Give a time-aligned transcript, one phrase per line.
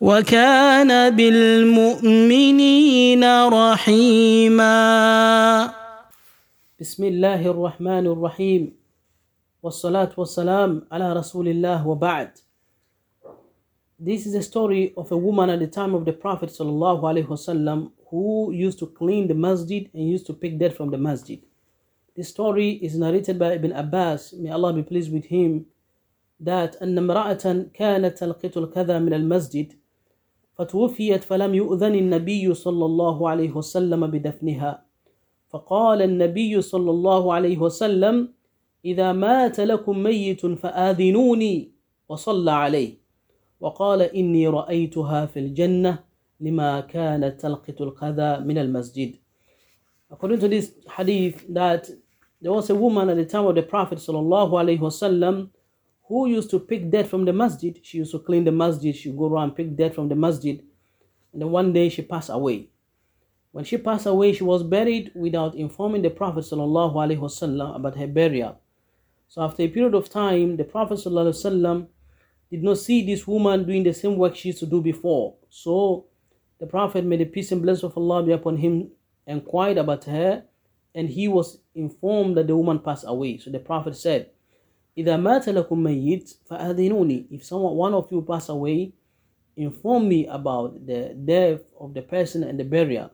[0.00, 4.74] وكان بالمؤمنين رحيما
[6.80, 8.72] بسم الله الرحمن الرحيم
[9.62, 12.30] والصلاه والسلام على رسول الله وبعد
[14.04, 18.50] This is a story of a woman at the time of the Prophet wasallam who
[18.52, 21.40] used to clean the masjid and used to pick dirt from the masjid.
[22.16, 25.66] This story is narrated by Ibn Abbas, may Allah be pleased with him,
[26.42, 29.72] that أن امرأة كانت تلقط الكذا من المسجد
[30.58, 34.84] فتوفيت فلم يؤذن النبي صلى الله عليه وسلم بدفنها.
[35.48, 38.28] فقال النبي صلى الله عليه وسلم
[38.84, 41.72] إذا مات لكم ميت فآذنوني
[42.08, 43.02] وصلى عليه.
[43.60, 45.98] وقال إني رأيتها في الجنة
[46.40, 49.14] لما كانت تلقط الكذا من المسجد.
[50.10, 51.88] According to this hadith that
[52.42, 55.48] there was a woman at the time of the Prophet sallallahu alaihi wasallam
[56.12, 57.80] who used to pick dirt from the masjid.
[57.82, 58.94] She used to clean the masjid.
[58.94, 60.62] She would go around and pick dirt from the masjid.
[61.32, 62.68] And then one day she passed away.
[63.52, 68.60] When she passed away, she was buried without informing the Prophet wasallam about her burial.
[69.28, 71.86] So after a period of time, the Prophet wasallam
[72.50, 75.36] did not see this woman doing the same work she used to do before.
[75.48, 76.08] So
[76.60, 78.90] the Prophet, made the peace and blessing of Allah be upon him,
[79.26, 80.44] inquired about her
[80.94, 83.38] and he was informed that the woman passed away.
[83.38, 84.28] So the Prophet said,
[84.97, 88.93] إِذَا مَاتَ لَكُم مَيِّتْ فَأَذِنُونِي If someone, one of you pass away,
[89.55, 93.11] inform me about the death of the person and the burial.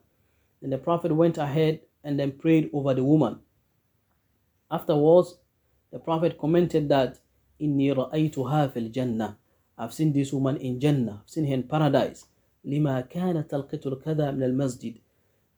[0.62, 3.40] Then the Prophet went ahead and then prayed over the woman.
[4.72, 5.38] Afterwards,
[5.92, 7.20] the Prophet commented that,
[7.62, 9.36] إِنِّي رَأَيْتُهَا فِي الْجَنَّةِ
[9.78, 12.28] I've seen this woman in Jannah, I've seen her in paradise.
[12.66, 15.00] لِمَا كَانَتْ تَلْقِطُ الْكَذَى مِنَ الْمَسْجِدِ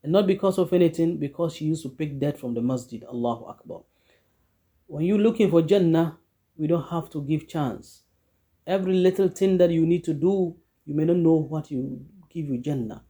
[0.06, 3.04] and not because of anything, because she used to pick dirt from the masjid.
[3.06, 3.82] Allahu Akbar.
[4.91, 6.19] When you're looking for Jannah,
[6.57, 8.03] we don't have to give chance.
[8.67, 12.47] Every little thing that you need to do, you may not know what you give
[12.47, 13.05] you Jannah.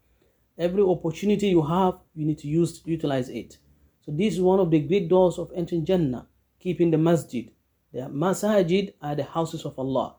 [0.59, 3.57] Every opportunity you have, you need to use utilize it.
[4.05, 6.27] So this is one of the great doors of entering Jannah,
[6.59, 7.51] keeping the masjid.
[7.95, 10.17] The masajid are the houses of Allah.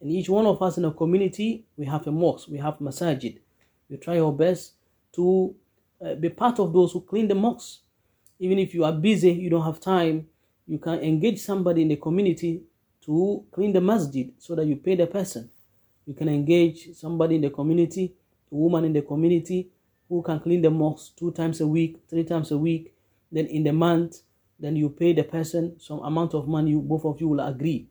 [0.00, 3.38] And each one of us in a community, we have a mosque, we have masajid.
[3.88, 4.72] We try our best
[5.12, 5.54] to
[6.04, 7.82] uh, be part of those who clean the mosques.
[8.40, 10.26] Even if you are busy, you don't have time,
[10.66, 12.62] you can engage somebody in the community
[13.04, 15.50] to clean the masjid so that you pay the person.
[16.06, 18.14] You can engage somebody in the community,
[18.50, 19.68] a woman in the community
[20.08, 22.94] who can clean the mosque two times a week, three times a week.
[23.30, 24.18] Then in the month,
[24.58, 27.88] then you pay the person some amount of money, you, both of you will agree.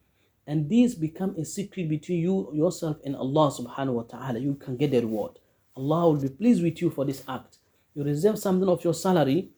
[0.48, 4.40] And this become a secret between you, yourself, and Allah subhanahu wa ta'ala.
[4.40, 5.40] You can get the reward.
[5.76, 7.58] Allah will be pleased with you for this act
[7.96, 9.50] you reserve something of your salary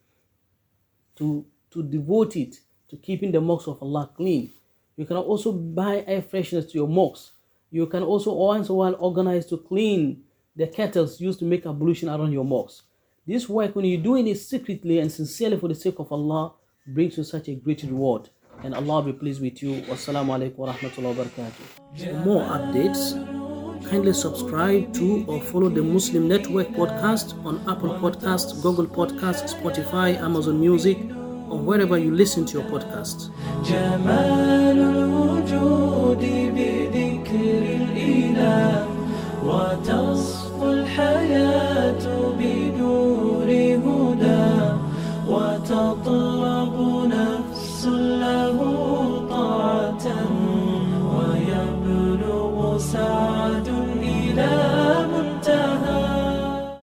[1.17, 4.51] to to devote it to keeping the mosques of Allah clean.
[4.95, 7.31] You can also buy air fresheners to your mosques.
[7.69, 10.23] You can also once in a while organize to clean
[10.55, 12.83] the kettles used to make ablution around your mosques.
[13.27, 16.53] This work, when you're doing it secretly and sincerely for the sake of Allah,
[16.87, 18.29] brings you such a great reward.
[18.63, 19.81] And Allah be pleased with you.
[19.81, 22.05] Wassalamu alaikum wa rahmatullahi wa barakatuh.
[22.05, 23.13] For more updates,
[23.89, 30.17] kindly subscribe to or follow the Muslim Network podcast on Apple Podcasts, Google Podcasts, Spotify,
[30.17, 30.97] Amazon Music,
[31.50, 33.30] or wherever you listen to your podcasts.
[33.64, 36.22] جمال الوجود
[36.54, 38.86] بذكر الإله